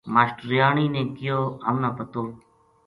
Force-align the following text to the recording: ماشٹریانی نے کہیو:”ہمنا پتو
ماشٹریانی 0.13 0.85
نے 0.93 1.01
کہیو:”ہمنا 1.15 1.89
پتو 1.97 2.23